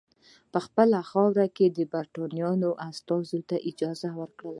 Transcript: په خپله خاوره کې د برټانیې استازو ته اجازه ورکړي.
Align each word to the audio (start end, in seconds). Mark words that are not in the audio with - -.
په 0.51 0.59
خپله 0.65 0.97
خاوره 1.11 1.47
کې 1.55 1.65
د 1.77 1.79
برټانیې 1.93 2.71
استازو 2.87 3.39
ته 3.49 3.55
اجازه 3.69 4.09
ورکړي. 4.19 4.49